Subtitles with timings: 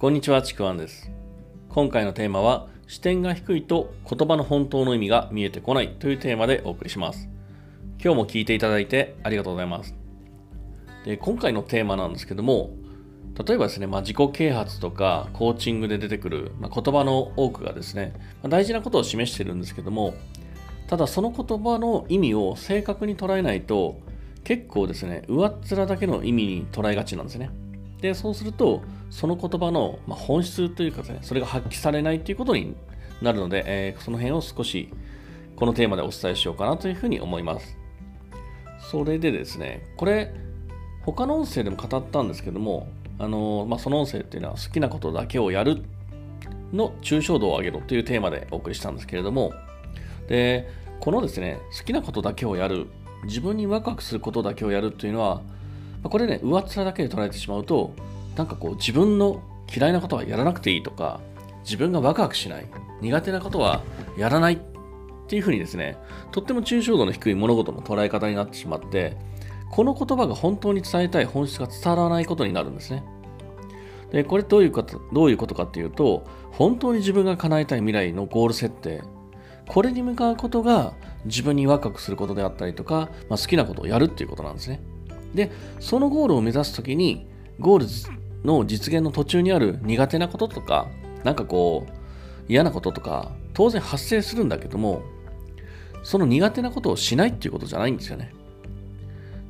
[0.00, 1.10] こんにちは、ちくわんです。
[1.68, 7.28] 今回のテーマは、視点が低いと言葉の本当の意味が見えてこないというテーマでお送りします。
[8.02, 9.94] 今日も聞いていただいてありがとうございます。
[11.04, 12.70] で今回のテーマなんですけども、
[13.46, 20.14] 例えばですね、まあ、自己啓発とかコーチングで出てくる、まあ、言葉の多くがですね、まあ、大事なことを示してるんですけども、
[20.86, 24.00] ただその言葉の意味を正確に捉えないと、
[24.44, 27.50] 結構ですね、上っ面だけの意味に捉えがちなんですね。
[28.00, 32.74] で、そうすると、その言葉の本質というかですね、それが発揮されないということに
[33.20, 34.88] なるので、えーその辺を少し
[35.56, 37.76] このテーマでお伝えしようかなというふうに思います。
[38.90, 40.32] それでですね、これ、
[41.02, 45.82] 他の音声でも語ったんですけども、あのまあ、その音声っていうのは好きなことだけをやる
[46.72, 49.52] の抽象度を上げろというテーマでお送りしたんですけれども、
[50.28, 50.68] で、
[51.00, 52.86] このですね、好きなことだけをやる、
[53.24, 55.42] 自分にワクワクすることだけをやるっていうのは、
[56.02, 57.92] これね、上っ面だけで捉えてしまうと、
[58.36, 59.42] なんかこう自分の
[59.74, 61.20] 嫌いなことはやらなくていいとか、
[61.62, 62.66] 自分がワクワクしない、
[63.00, 63.82] 苦手なことは
[64.16, 64.58] やらないっ
[65.28, 65.96] ていうふうにですね、
[66.32, 69.16] とっても抽象度の低い物事の捉え方になってしまって、
[69.70, 73.04] この言葉が本当に伝えたい本質が伝わらないことになるんですね。
[74.10, 79.02] で、これどういうことどういうことかっていうと、本当に自分が叶えたい未来のゴール設定、
[79.68, 84.80] これに向かうことが自分にワクワクすることであったりとか、まあ、好きなことをやるっていうことなんですね。
[85.34, 87.26] で、そのゴールを目指すときに、
[87.58, 87.86] ゴール
[88.44, 90.88] の実現の途中にある苦手なこととか、
[91.24, 91.92] なんかこう、
[92.48, 95.02] 嫌なこととか、当然発生するんだけども、
[96.02, 98.32] その苦手なことをしないっていうことじゃないんですよね。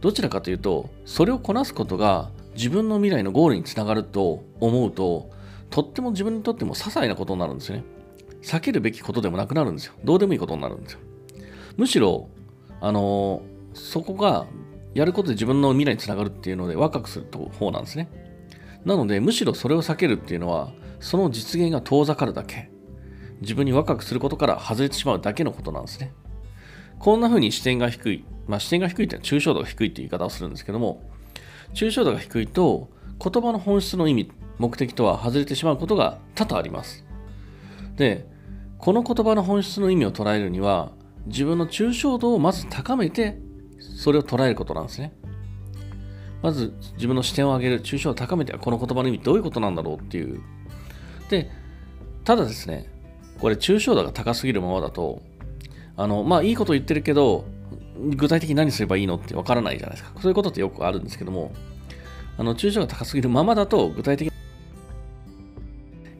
[0.00, 5.30] どちらかというと、それをこなすことが自分の未来のゴールにつながると思うと、
[5.70, 7.84] とっても自分にとっても些細なことになるんですよね。
[8.42, 9.94] 避けるべきことでもなくなるんですよ。
[10.04, 11.00] どうでもいいことになるんですよ。
[11.76, 12.28] むしろ、
[12.80, 13.42] あの
[13.74, 14.46] そこが
[14.94, 17.26] やることで自分の未来につながるっていうのでワクワクする
[17.58, 18.08] 方なんですね。
[18.84, 22.70] なので、むしろそれを避けるっていうのは、その実現が遠ざかるだけ。
[23.40, 26.12] 自分にワクワクすることから外れてしまうだけのことなんですね。
[26.98, 28.24] こんな風に視点が低い。
[28.46, 31.02] まあ視点が低いっていうのは抽象度が低いっていう言い方をするんですけども、
[31.74, 32.88] 抽象度が低いと
[33.22, 37.04] 言葉の本質の意味、目的とは外れてしまうことが多々あります。
[37.96, 38.26] で、
[38.78, 40.92] この言葉の本質の意味を捉えるには、
[41.26, 43.38] 自分の抽象度をまず高めて、
[43.80, 45.12] それを捉えることなんですね。
[46.42, 50.40] まず自分の視点を上げる、抽象を高めて、この言葉の意味どういうことなんだろうっていう。
[51.28, 51.50] で、
[52.24, 52.86] ただですね、
[53.40, 55.22] これ抽象度が高すぎるままだと、
[55.96, 57.44] あの、まあいいこと言ってるけど、
[57.98, 60.20] 具体的に何すればいいのってわからないじゃないですか。
[60.20, 61.52] そういうことってよくあるんですけども、
[62.36, 64.32] あの、抽象が高すぎるままだと、具体的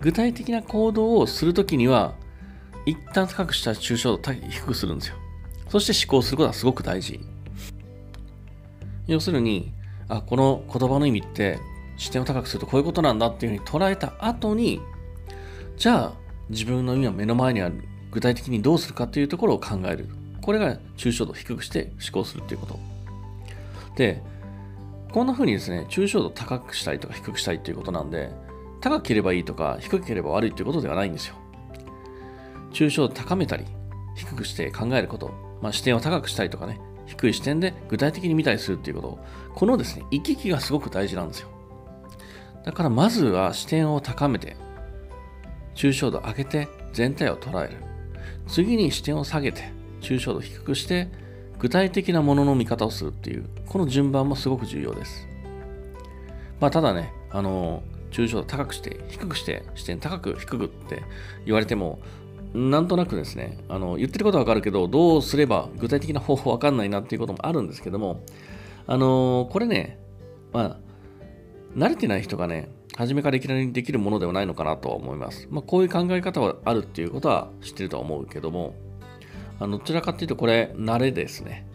[0.00, 2.14] 具体的な行動をするときには、
[2.86, 5.16] 一旦高くした抽象度を低くするんですよ。
[5.68, 7.20] そして思考することはすごく大事。
[9.06, 9.72] 要するに、
[10.08, 11.58] あ、この言葉の意味って
[11.96, 14.80] 視点を高くするとこういうことなんだっていうふうに捉えた後に、
[15.76, 16.12] じゃあ
[16.50, 20.08] 自分の今目の前にある具体的にどうするかというところを考える。
[20.40, 22.78] これが抽象度を低くして思考するっていうこと。
[23.96, 24.22] で、
[25.10, 28.30] こんな風にですね、抽象度を高くしたいとか低くしたいっていうことなんで、
[28.80, 31.36] 高ければいいとか低ければ悪いっていうことではないんですよ。
[32.72, 33.64] 抽象度を高めたり、
[34.16, 35.32] 低くして考えること、
[35.62, 36.78] まあ、視点を高くしたりとかね、
[37.16, 39.18] 低い視点で具体的に見たりするっていうこと、
[39.54, 41.48] このですね、行き来がすごく大事なんですよ。
[42.64, 44.56] だからまずは視点を高めて、
[45.74, 47.76] 抽象度を上げて全体を捉える。
[48.46, 51.08] 次に視点を下げて、抽象度を低くして、
[51.58, 55.28] 具体的なものの見方をするっていう、この順番もすごく重要です。
[56.60, 61.02] まあ、ただね、あの、抽象度高くして、低くして、視点高く、低くって
[61.44, 61.98] 言われても、
[62.54, 68.22] なんとなくですね、あの言ってることはわかるけど、どうすれば具体的な方法わかんないなっていうこともあるんですけども、
[68.86, 69.98] あのこれね、
[70.52, 70.76] まあ、
[71.76, 75.48] 慣れてない人がね、初めからいきなりできるものではないのかなとは思います。
[75.50, 78.76] まあ、こういう考え方はあるっていうことは知ってるとは思うけども、
[79.58, 81.66] あのどちらかっていうとこれ、慣れですね。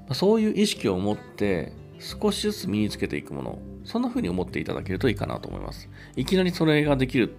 [0.00, 5.88] まあ、そういう意識を持って、少しずつ身につけていくもの、そんな風に思っていただけるといいかなと思います。
[6.14, 7.38] いきなりそれができる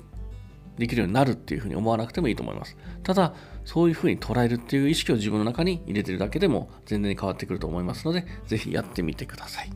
[0.77, 2.77] できるようになるっていうふうに思わなくてもいいと思います。
[3.03, 3.33] ただ、
[3.65, 9.69] そういうふうに捉えるっていう意識を自分の中に入れてるだけでも全然変わってくると思いますので、ぜひやってみてください。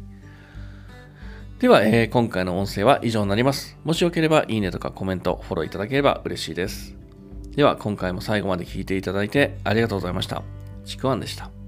[1.59, 3.77] では、えー今回の音声は以上になります。
[3.83, 6.95] もしよければ、いいねとかコメント、フォローいただければ嬉しいです。
[7.55, 10.43] では、今回も最後まで聞いていただいてありがとうございました。
[10.83, 11.62] ちくわんでした。